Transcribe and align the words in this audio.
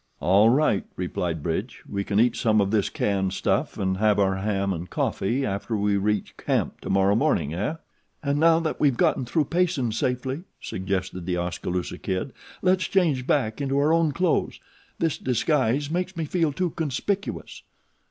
"All 0.19 0.49
right," 0.49 0.83
replied 0.95 1.43
Bridge, 1.43 1.83
"we 1.87 2.03
can 2.03 2.19
eat 2.19 2.35
some 2.35 2.59
of 2.59 2.71
this 2.71 2.89
canned 2.89 3.33
stuff 3.33 3.77
and 3.77 3.97
have 3.97 4.17
our 4.17 4.37
ham 4.37 4.73
and 4.73 4.89
coffee 4.89 5.45
after 5.45 5.77
we 5.77 5.95
reach 5.95 6.35
camp 6.37 6.81
tomorrow 6.81 7.13
morning, 7.15 7.53
eh?" 7.53 7.75
"And 8.23 8.39
now 8.39 8.59
that 8.61 8.79
we've 8.79 8.97
gotten 8.97 9.27
through 9.27 9.45
Payson 9.45 9.91
safely," 9.91 10.45
suggested 10.59 11.27
The 11.27 11.37
Oskaloosa 11.37 11.99
Kid, 11.99 12.33
"let's 12.63 12.87
change 12.87 13.27
back 13.27 13.61
into 13.61 13.77
our 13.77 13.93
own 13.93 14.11
clothes. 14.11 14.59
This 14.97 15.19
disguise 15.19 15.91
makes 15.91 16.17
me 16.17 16.25
feel 16.25 16.51
too 16.51 16.71
conspicuous." 16.71 17.61